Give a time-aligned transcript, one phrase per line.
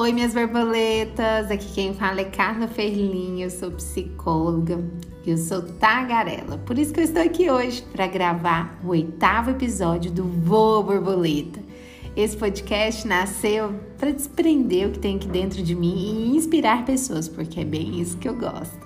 [0.00, 1.50] Oi, minhas borboletas!
[1.50, 4.80] Aqui quem fala é Carla Ferlinha, eu sou psicóloga
[5.26, 6.56] e eu sou tagarela.
[6.58, 11.58] Por isso que eu estou aqui hoje para gravar o oitavo episódio do Voa Borboleta.
[12.14, 17.28] Esse podcast nasceu para desprender o que tem aqui dentro de mim e inspirar pessoas,
[17.28, 18.78] porque é bem isso que eu gosto.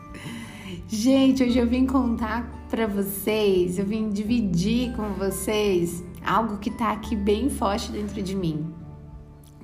[0.89, 6.91] Gente, hoje eu vim contar para vocês, eu vim dividir com vocês algo que está
[6.91, 8.65] aqui bem forte dentro de mim,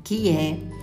[0.04, 0.76] que é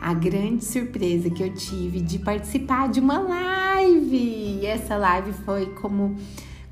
[0.00, 4.16] a grande surpresa que eu tive de participar de uma live.
[4.16, 6.16] E essa live foi como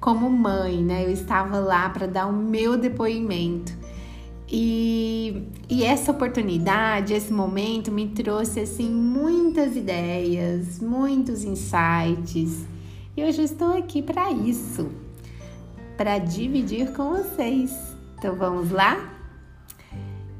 [0.00, 1.04] como mãe, né?
[1.04, 3.76] Eu estava lá para dar o meu depoimento.
[4.50, 12.64] E, e essa oportunidade, esse momento me trouxe assim muitas ideias, muitos insights.
[13.16, 14.88] E hoje eu estou aqui para isso,
[15.96, 17.76] para dividir com vocês.
[18.16, 19.14] Então vamos lá?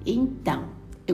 [0.07, 0.68] Então,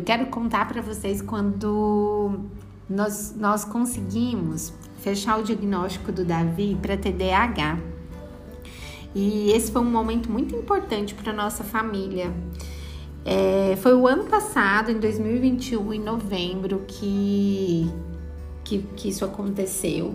[0.04, 2.40] quero contar para vocês quando
[2.88, 7.78] nós, nós conseguimos fechar o diagnóstico do Davi para TDAH.
[9.14, 12.32] E esse foi um momento muito importante para nossa família.
[13.24, 17.90] É, foi o ano passado, em 2021, em novembro, que,
[18.62, 20.14] que, que isso aconteceu.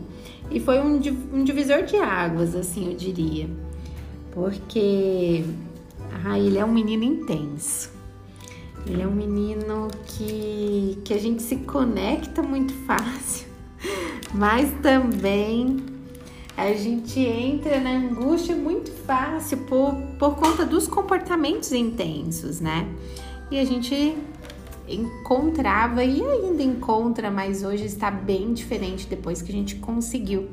[0.52, 1.00] E foi um,
[1.34, 3.50] um divisor de águas, assim, eu diria.
[4.31, 5.44] Porque
[6.26, 7.98] ah, ele é um menino intenso.
[8.90, 13.48] Ele é um menino que, que a gente se conecta muito fácil,
[14.34, 15.78] mas também
[16.58, 22.90] a gente entra na angústia muito fácil por, por conta dos comportamentos intensos, né?
[23.52, 24.18] E a gente
[24.88, 30.50] encontrava e ainda encontra, mas hoje está bem diferente depois que a gente conseguiu,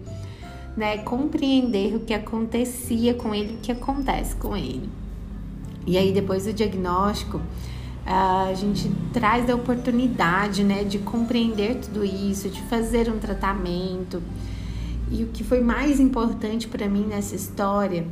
[0.76, 4.90] né, compreender o que acontecia com ele, o que acontece com ele.
[5.86, 7.40] E aí depois do diagnóstico,
[8.06, 14.22] a gente traz a oportunidade, né, de compreender tudo isso, de fazer um tratamento.
[15.10, 18.06] E o que foi mais importante para mim nessa história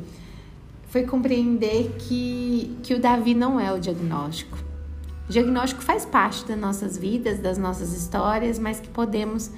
[0.89, 4.59] foi compreender que, que o Davi não é o diagnóstico.
[5.29, 9.51] O diagnóstico faz parte das nossas vidas, das nossas histórias, mas que podemos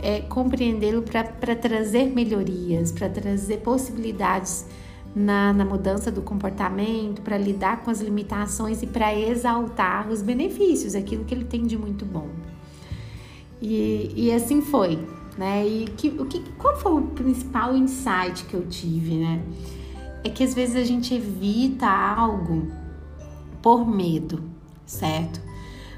[0.00, 4.66] é, compreendê-lo para trazer melhorias, para trazer possibilidades
[5.16, 10.94] na, na mudança do comportamento, para lidar com as limitações e para exaltar os benefícios,
[10.94, 12.28] aquilo que ele tem de muito bom.
[13.62, 14.98] E, e assim foi,
[15.38, 15.66] né?
[15.66, 19.42] E que, o que, qual foi o principal insight que eu tive, né?
[20.22, 22.70] É que às vezes a gente evita algo
[23.62, 24.42] por medo,
[24.84, 25.40] certo?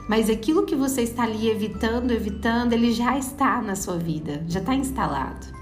[0.08, 4.60] Mas aquilo que você está ali evitando, evitando, ele já está na sua vida, já
[4.60, 5.57] está instalado.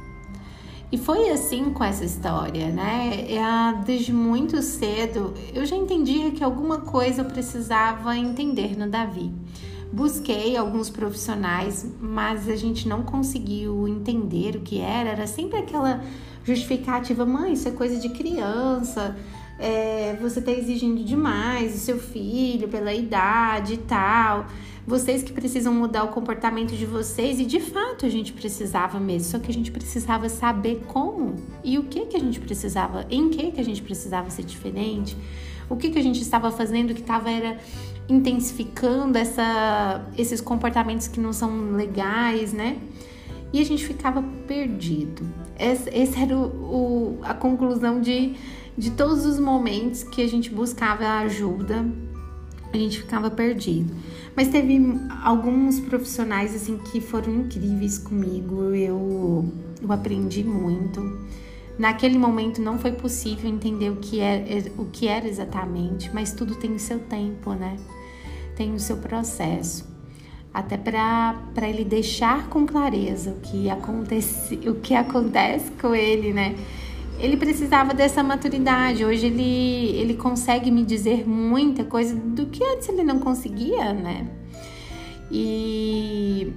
[0.97, 3.27] E foi assim com essa história, né?
[3.29, 9.31] É, desde muito cedo eu já entendia que alguma coisa eu precisava entender no Davi.
[9.93, 15.11] Busquei alguns profissionais, mas a gente não conseguiu entender o que era.
[15.11, 16.03] Era sempre aquela
[16.43, 19.15] justificativa: mãe, isso é coisa de criança,
[19.59, 24.47] é, você está exigindo demais o seu filho pela idade e tal
[24.87, 29.29] vocês que precisam mudar o comportamento de vocês e de fato a gente precisava mesmo,
[29.31, 33.29] só que a gente precisava saber como e o que que a gente precisava, em
[33.29, 35.17] que que a gente precisava ser diferente,
[35.69, 37.59] o que que a gente estava fazendo que estava era
[38.09, 42.79] intensificando essa, esses comportamentos que não são legais, né?
[43.53, 45.27] E a gente ficava perdido.
[45.57, 48.37] Essa, essa era o, o, a conclusão de,
[48.79, 51.85] de todos os momentos que a gente buscava ajuda,
[52.73, 53.93] a gente ficava perdido.
[54.37, 54.79] Mas teve
[55.25, 58.75] alguns profissionais assim que foram incríveis comigo.
[58.75, 61.01] Eu, eu aprendi muito.
[61.79, 66.33] Naquele momento não foi possível entender o que, é, é, o que era exatamente, mas
[66.33, 67.77] tudo tem o seu tempo, né?
[68.55, 69.87] Tem o seu processo.
[70.53, 76.55] Até para ele deixar com clareza o que, acontece, o que acontece com ele, né?
[77.19, 79.05] Ele precisava dessa maturidade.
[79.05, 84.31] Hoje ele, ele consegue me dizer muita coisa do que antes ele não conseguia, né?
[85.31, 86.53] E,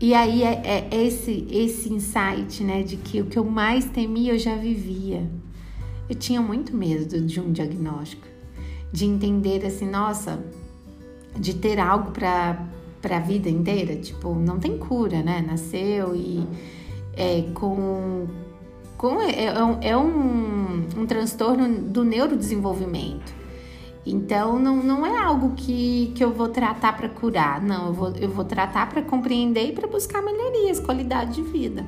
[0.00, 4.34] e aí é, é esse, esse insight, né, de que o que eu mais temia
[4.34, 5.28] eu já vivia.
[6.08, 8.26] Eu tinha muito medo de um diagnóstico,
[8.92, 10.44] de entender assim, nossa,
[11.38, 12.68] de ter algo para
[13.02, 15.44] para a vida inteira, tipo, não tem cura, né?
[15.44, 16.46] Nasceu e
[17.14, 18.28] é, com
[19.02, 23.34] com, é, é, um, é um, um transtorno do neurodesenvolvimento.
[24.06, 28.12] Então, não, não é algo que, que eu vou tratar para curar, não, eu vou,
[28.16, 31.84] eu vou tratar para compreender e para buscar melhorias, qualidade de vida.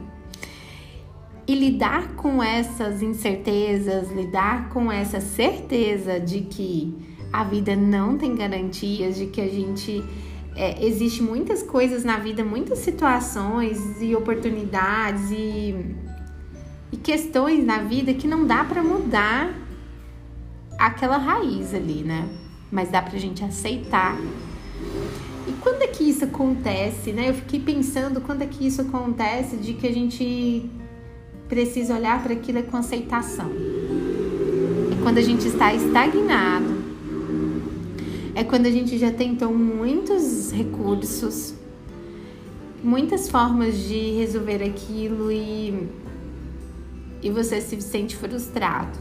[1.46, 6.96] E lidar com essas incertezas, lidar com essa certeza de que
[7.32, 10.02] a vida não tem garantias, de que a gente
[10.56, 15.94] é, existe muitas coisas na vida, muitas situações e oportunidades e,
[16.94, 19.52] e questões na vida que não dá para mudar
[20.78, 22.28] aquela raiz ali, né?
[22.70, 24.16] Mas dá pra gente aceitar.
[25.48, 27.30] E quando é que isso acontece, né?
[27.30, 30.70] Eu fiquei pensando quando é que isso acontece de que a gente
[31.48, 33.50] precisa olhar para aquilo com aceitação.
[34.92, 36.76] É quando a gente está estagnado,
[38.36, 41.54] é quando a gente já tentou muitos recursos,
[42.84, 46.03] muitas formas de resolver aquilo e,
[47.24, 48.98] e você se sente frustrado.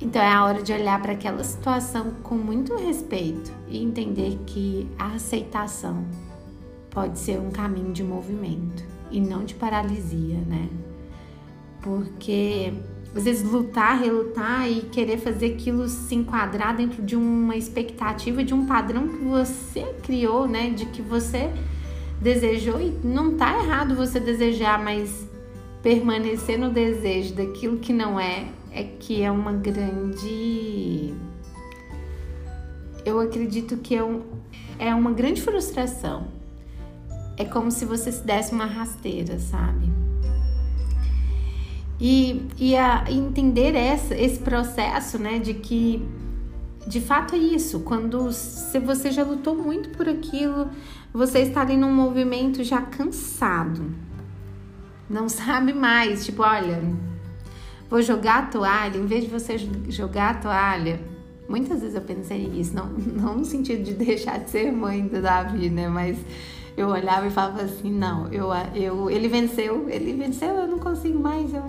[0.00, 4.88] Então é a hora de olhar para aquela situação com muito respeito e entender que
[4.98, 6.04] a aceitação
[6.90, 10.68] pode ser um caminho de movimento e não de paralisia, né?
[11.82, 12.72] Porque
[13.14, 18.54] às vezes lutar, relutar e querer fazer aquilo se enquadrar dentro de uma expectativa, de
[18.54, 20.70] um padrão que você criou, né?
[20.70, 21.52] De que você
[22.20, 25.33] desejou e não tá errado você desejar, mas
[25.84, 31.12] permanecer no desejo daquilo que não é, é que é uma grande.
[33.04, 34.22] Eu acredito que é, um,
[34.78, 36.28] é uma grande frustração.
[37.36, 39.92] É como se você se desse uma rasteira, sabe?
[42.00, 46.02] E, e a entender essa, esse processo, né, de que
[46.86, 47.80] de fato é isso.
[47.80, 50.70] Quando se você já lutou muito por aquilo,
[51.12, 53.92] você está ali num movimento já cansado,
[55.08, 56.82] não sabe mais, tipo, olha,
[57.88, 59.58] vou jogar a toalha, em vez de você
[59.88, 61.00] jogar a toalha,
[61.48, 65.20] muitas vezes eu pensei isso, não, não no sentido de deixar de ser mãe do
[65.20, 66.18] Davi, né, mas
[66.76, 71.18] eu olhava e falava assim, não, eu, eu, ele venceu, ele venceu, eu não consigo
[71.18, 71.62] mais, eu,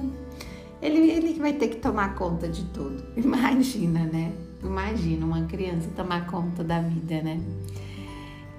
[0.82, 3.04] ele, ele vai ter que tomar conta de tudo.
[3.18, 4.32] Imagina, né?
[4.64, 7.40] Imagina uma criança tomar conta da vida, né?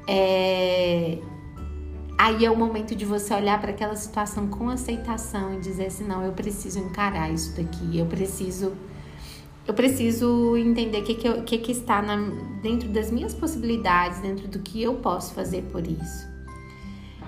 [0.08, 1.18] É...
[2.18, 6.04] Aí é o momento de você olhar para aquela situação com aceitação e dizer assim,
[6.04, 8.72] não, eu preciso encarar isso daqui, eu preciso
[9.66, 12.16] eu preciso entender o que, que, que, que está na,
[12.62, 16.28] dentro das minhas possibilidades, dentro do que eu posso fazer por isso.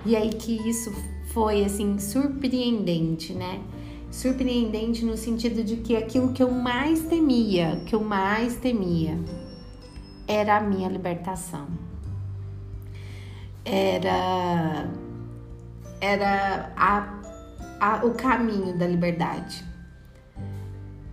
[0.05, 0.89] E aí que isso
[1.33, 3.61] foi assim surpreendente, né?
[4.09, 9.19] Surpreendente no sentido de que aquilo que eu mais temia, que eu mais temia,
[10.25, 11.67] era a minha libertação.
[13.71, 14.89] Era
[16.01, 17.19] era a,
[17.79, 19.63] a, o caminho da liberdade.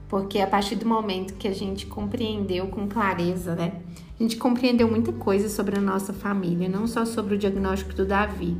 [0.09, 3.83] Porque a partir do momento que a gente compreendeu com clareza, né?
[4.19, 8.07] A gente compreendeu muita coisa sobre a nossa família, não só sobre o diagnóstico do
[8.07, 8.57] Davi.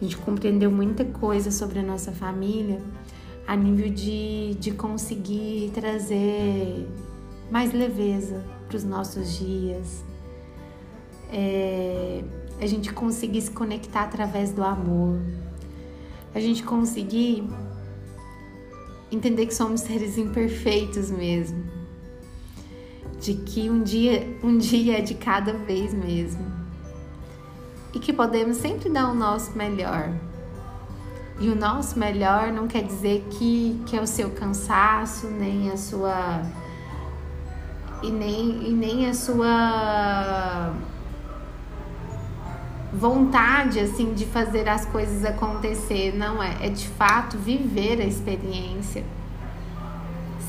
[0.00, 2.80] A gente compreendeu muita coisa sobre a nossa família
[3.46, 6.88] a nível de, de conseguir trazer
[7.50, 10.04] mais leveza para os nossos dias.
[11.32, 12.24] É,
[12.60, 15.20] a gente conseguir se conectar através do amor.
[16.34, 17.48] A gente conseguir
[19.10, 21.64] entender que somos seres imperfeitos mesmo.
[23.20, 26.44] De que um dia, um dia é de cada vez mesmo.
[27.94, 30.12] E que podemos sempre dar o nosso melhor.
[31.38, 35.76] E o nosso melhor não quer dizer que, que é o seu cansaço, nem a
[35.76, 36.42] sua.
[38.02, 40.74] E nem, e nem a sua
[42.96, 49.04] vontade assim de fazer as coisas acontecer, não é, é de fato viver a experiência.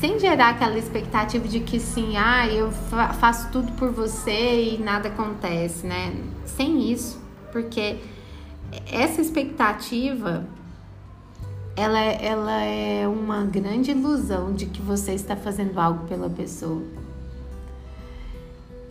[0.00, 5.08] Sem gerar aquela expectativa de que sim, ah, eu faço tudo por você e nada
[5.08, 6.14] acontece, né?
[6.46, 7.20] Sem isso,
[7.52, 7.96] porque
[8.90, 10.46] essa expectativa
[11.76, 16.82] ela, ela é uma grande ilusão de que você está fazendo algo pela pessoa.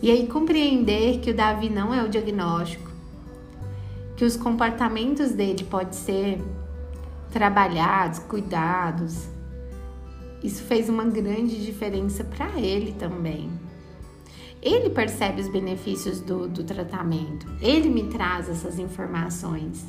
[0.00, 2.87] E aí compreender que o Davi não é o diagnóstico,
[4.18, 6.42] que os comportamentos dele podem ser
[7.30, 9.28] trabalhados, cuidados.
[10.42, 13.48] Isso fez uma grande diferença para ele também.
[14.60, 19.86] Ele percebe os benefícios do, do tratamento, ele me traz essas informações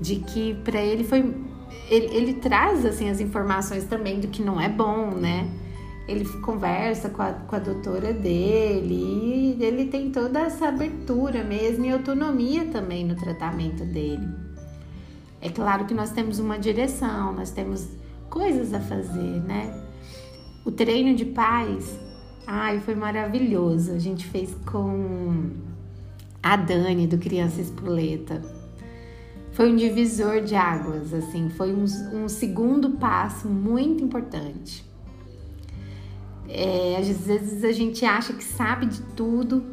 [0.00, 1.18] de que para ele foi.
[1.90, 5.46] Ele, ele traz assim as informações também do que não é bom, né?
[6.10, 11.84] Ele conversa com a, com a doutora dele e ele tem toda essa abertura mesmo
[11.84, 14.28] e autonomia também no tratamento dele.
[15.40, 17.88] É claro que nós temos uma direção, nós temos
[18.28, 19.72] coisas a fazer, né?
[20.64, 21.98] O treino de paz,
[22.46, 23.92] ai, foi maravilhoso.
[23.92, 25.50] A gente fez com
[26.42, 28.42] a Dani do Criança Espoleta.
[29.52, 34.89] Foi um divisor de águas, assim, foi um, um segundo passo muito importante
[36.52, 39.64] é, às vezes a gente acha que sabe de tudo,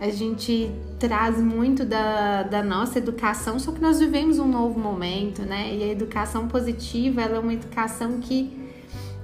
[0.00, 5.42] a gente traz muito da, da nossa educação, só que nós vivemos um novo momento,
[5.42, 5.74] né?
[5.74, 8.68] E a educação positiva, é uma educação que,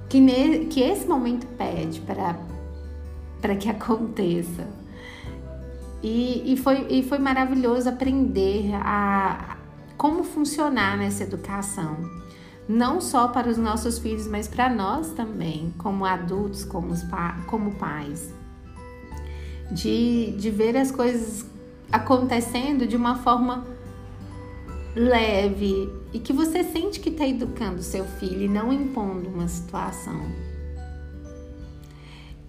[0.07, 4.67] que, ne, que esse momento pede para que aconteça.
[6.01, 9.57] E, e, foi, e foi maravilhoso aprender a
[9.97, 11.97] como funcionar nessa educação.
[12.69, 16.93] Não só para os nossos filhos, mas para nós também, como adultos, como,
[17.47, 18.31] como pais
[19.71, 21.45] de, de ver as coisas
[21.91, 23.65] acontecendo de uma forma
[24.95, 30.21] leve e que você sente que está educando seu filho e não impondo uma situação.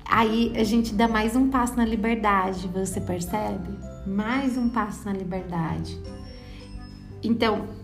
[0.05, 3.79] Aí a gente dá mais um passo na liberdade, você percebe?
[4.07, 5.99] Mais um passo na liberdade.
[7.23, 7.80] Então,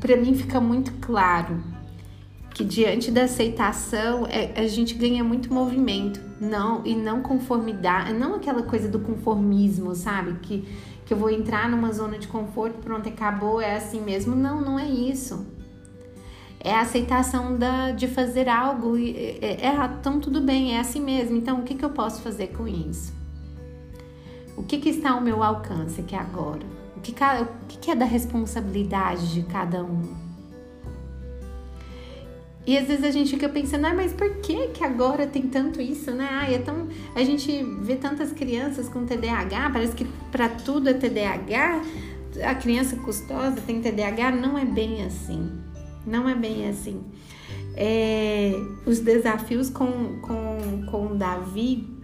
[0.00, 1.62] para mim fica muito claro
[2.54, 8.34] que diante da aceitação é, a gente ganha muito movimento, não e não conformidade, não
[8.34, 10.34] aquela coisa do conformismo, sabe?
[10.40, 10.68] Que,
[11.06, 14.34] que eu vou entrar numa zona de conforto, pronto, acabou, é assim mesmo.
[14.34, 15.46] Não, não é isso.
[16.62, 21.00] É a aceitação da, de fazer algo e é, é, então tudo bem, é assim
[21.00, 21.36] mesmo.
[21.36, 23.14] Então o que, que eu posso fazer com isso?
[24.56, 26.79] O que, que está ao meu alcance aqui agora?
[27.00, 30.02] O que, o que, é da responsabilidade de cada um?
[32.66, 35.80] E às vezes a gente fica pensando, ah, mas por que que agora tem tanto
[35.80, 36.28] isso, né?
[36.30, 36.88] Ah, é tão...
[37.14, 41.82] A gente vê tantas crianças com TDAH, parece que para tudo é TDAH,
[42.44, 45.50] a criança custosa tem TDAH, não é bem assim.
[46.06, 47.02] Não é bem assim.
[47.74, 48.52] É,
[48.84, 51.99] os desafios com, com, com o Davi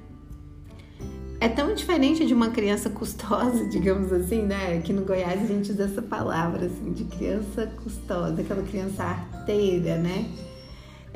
[1.47, 4.79] é tão diferente de uma criança custosa, digamos assim, né?
[4.79, 9.97] Aqui no Goiás a gente usa essa palavra, assim, de criança custosa, aquela criança arteira,
[9.97, 10.29] né?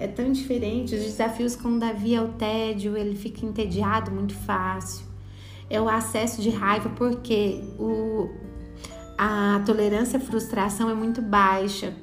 [0.00, 0.94] é tão diferente.
[0.94, 5.04] Os desafios com Davi é o tédio, ele fica entediado muito fácil.
[5.68, 8.30] É o acesso de raiva, porque o,
[9.18, 11.94] a tolerância à frustração é muito baixa.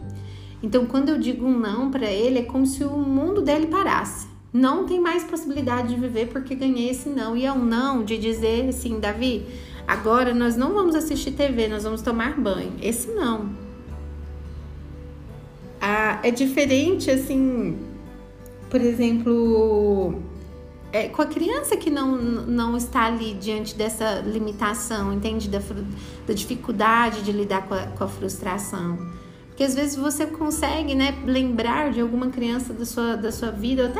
[0.61, 4.27] Então, quando eu digo um não para ele, é como se o mundo dele parasse.
[4.57, 7.35] Não tem mais possibilidade de viver porque ganhei esse não.
[7.35, 9.45] E é um não de dizer assim, Davi,
[9.87, 12.73] agora nós não vamos assistir TV, nós vamos tomar banho.
[12.81, 13.67] Esse não
[15.81, 17.77] ah, é diferente, assim,
[18.69, 20.21] por exemplo,
[20.91, 25.47] é, com a criança que não, não está ali diante dessa limitação, entende?
[25.47, 25.59] Da,
[26.27, 28.97] da dificuldade de lidar com a, com a, frustração.
[29.57, 33.87] Porque às vezes você consegue né, lembrar de alguma criança da sua, da sua vida,
[33.87, 33.99] até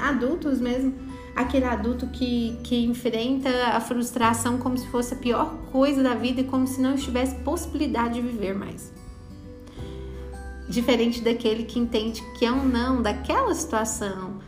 [0.00, 0.94] adultos mesmo,
[1.34, 6.42] aquele adulto que, que enfrenta a frustração como se fosse a pior coisa da vida
[6.42, 8.92] e como se não tivesse possibilidade de viver mais
[10.68, 14.38] diferente daquele que entende que é um não daquela situação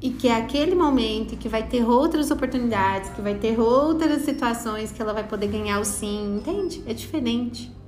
[0.00, 4.92] e que é aquele momento que vai ter outras oportunidades, que vai ter outras situações
[4.92, 6.80] que ela vai poder ganhar o sim, entende?
[6.86, 7.79] É diferente.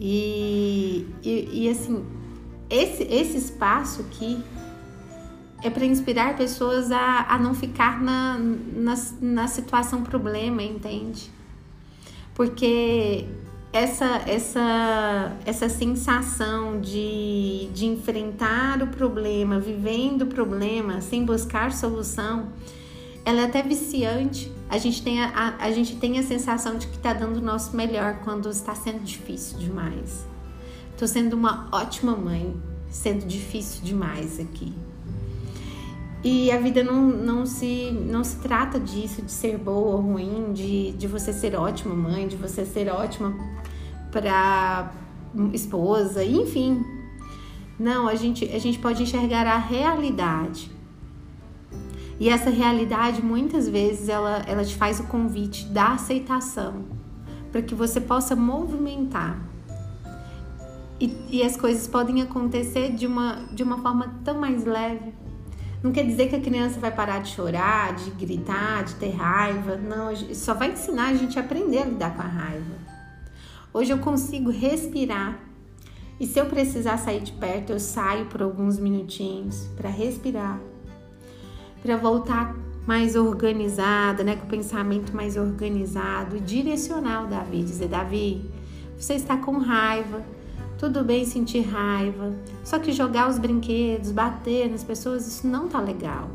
[0.00, 2.02] E, e, e assim,
[2.70, 4.42] esse, esse espaço aqui
[5.62, 11.30] é para inspirar pessoas a, a não ficar na, na, na situação problema, entende?
[12.34, 13.26] Porque
[13.72, 22.48] essa, essa, essa sensação de, de enfrentar o problema, vivendo o problema, sem buscar solução,
[23.24, 24.50] ela é até viciante.
[24.70, 27.40] A gente tem a, a, a gente tem a sensação de que está dando o
[27.40, 30.24] nosso melhor quando está sendo difícil demais.
[30.92, 32.54] Estou sendo uma ótima mãe,
[32.88, 34.72] sendo difícil demais aqui.
[36.22, 40.52] E a vida não, não, se, não se trata disso, de ser boa ou ruim,
[40.52, 43.34] de, de você ser ótima mãe, de você ser ótima
[44.12, 44.92] para
[45.52, 46.84] esposa, enfim.
[47.78, 50.70] Não, a gente, a gente pode enxergar a realidade.
[52.20, 56.84] E essa realidade, muitas vezes, ela, ela te faz o convite da aceitação,
[57.50, 59.40] para que você possa movimentar.
[61.00, 65.14] E, e as coisas podem acontecer de uma, de uma forma tão mais leve,
[65.82, 69.76] não quer dizer que a criança vai parar de chorar, de gritar, de ter raiva.
[69.76, 72.74] Não, só vai ensinar a gente a aprender a lidar com a raiva.
[73.72, 75.40] Hoje eu consigo respirar.
[76.18, 80.60] E se eu precisar sair de perto, eu saio por alguns minutinhos para respirar,
[81.82, 82.54] para voltar
[82.86, 88.50] mais organizada, né, com o pensamento mais organizado e direcionar o Davi, dizer: Davi,
[88.98, 90.22] você está com raiva,
[90.78, 92.34] tudo bem sentir raiva,
[92.64, 96.28] só que jogar os brinquedos, bater nas pessoas, isso não tá legal.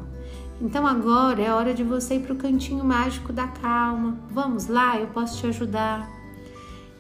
[0.62, 4.18] Então agora é hora de você ir para o cantinho mágico da calma.
[4.32, 6.10] Vamos lá, eu posso te ajudar.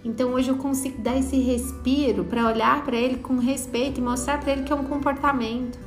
[0.03, 4.39] Então hoje eu consigo dar esse respiro para olhar para ele com respeito e mostrar
[4.39, 5.79] para ele que é um comportamento.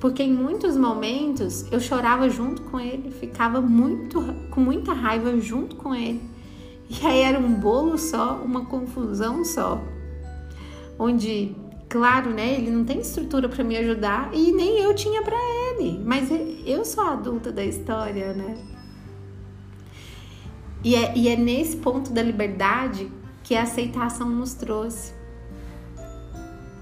[0.00, 5.76] Porque em muitos momentos eu chorava junto com ele, ficava muito com muita raiva junto
[5.76, 6.22] com ele.
[6.88, 9.80] E aí era um bolo só, uma confusão só.
[10.98, 11.54] Onde,
[11.88, 16.02] claro, né, ele não tem estrutura para me ajudar e nem eu tinha para ele,
[16.04, 16.28] mas
[16.66, 18.56] eu sou a adulta da história, né?
[20.82, 23.10] E é, e é nesse ponto da liberdade
[23.44, 25.12] que a aceitação nos trouxe.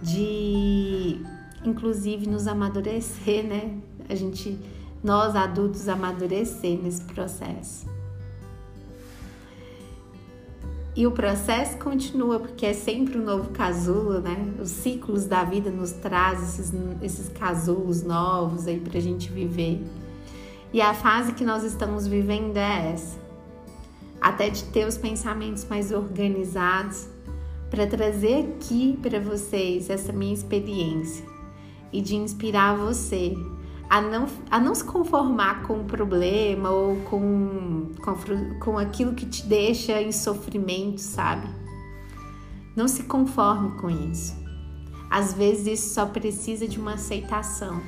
[0.01, 0.78] De,
[1.65, 3.77] inclusive, nos amadurecer, né?
[4.09, 4.59] A gente,
[5.03, 7.87] nós adultos, amadurecer nesse processo.
[10.97, 14.55] E o processo continua, porque é sempre um novo casulo, né?
[14.61, 16.73] Os ciclos da vida nos trazem esses,
[17.03, 19.81] esses casulos novos aí pra gente viver.
[20.73, 23.29] E a fase que nós estamos vivendo é essa
[24.21, 27.07] até de ter os pensamentos mais organizados,
[27.71, 31.28] para trazer aqui para vocês essa minha experiência
[31.93, 33.35] e de inspirar você
[33.89, 39.25] a não, a não se conformar com o problema ou com, com, com aquilo que
[39.25, 41.49] te deixa em sofrimento, sabe?
[42.77, 44.37] Não se conforme com isso.
[45.11, 47.81] Às vezes isso só precisa de uma aceitação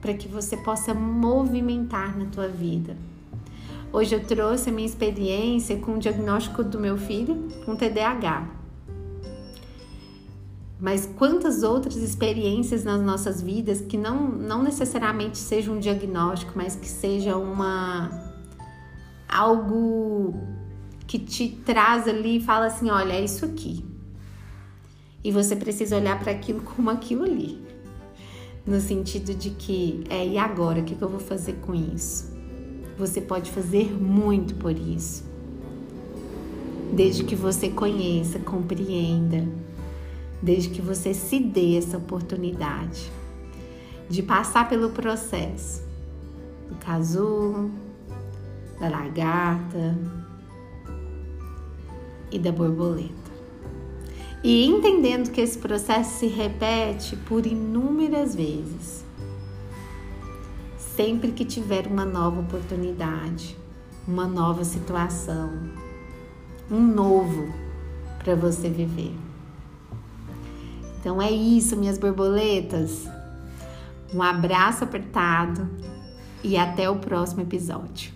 [0.00, 2.96] para que você possa movimentar na tua vida.
[3.92, 8.63] Hoje eu trouxe a minha experiência com o diagnóstico do meu filho com TDAH.
[10.80, 16.74] Mas quantas outras experiências nas nossas vidas que não, não necessariamente seja um diagnóstico, mas
[16.74, 18.32] que seja uma
[19.28, 20.34] algo
[21.06, 23.84] que te traz ali e fala assim, olha, é isso aqui.
[25.22, 27.62] E você precisa olhar para aquilo como aquilo ali.
[28.66, 30.80] No sentido de que, é, e agora?
[30.80, 32.32] O que, que eu vou fazer com isso?
[32.96, 35.24] Você pode fazer muito por isso.
[36.92, 39.46] Desde que você conheça, compreenda,
[40.44, 43.10] desde que você se dê essa oportunidade
[44.08, 45.82] de passar pelo processo
[46.68, 47.70] do casulo,
[48.78, 49.96] da lagarta
[52.30, 53.24] e da borboleta.
[54.42, 59.02] E entendendo que esse processo se repete por inúmeras vezes
[60.76, 63.56] sempre que tiver uma nova oportunidade,
[64.06, 65.50] uma nova situação,
[66.70, 67.52] um novo
[68.22, 69.33] para você viver.
[71.04, 73.06] Então é isso, minhas borboletas.
[74.14, 75.68] Um abraço apertado
[76.42, 78.13] e até o próximo episódio.